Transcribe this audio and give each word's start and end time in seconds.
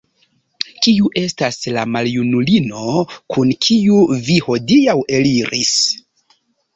Kiu 0.85 1.09
estas 1.21 1.57
la 1.75 1.83
maljunulino, 1.95 2.85
kun 3.35 3.51
kiu 3.65 3.99
vi 4.29 4.39
hodiaŭ 4.47 4.97
eliris? 5.19 5.75